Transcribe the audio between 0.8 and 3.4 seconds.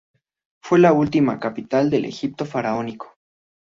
última capital del Egipto faraónico.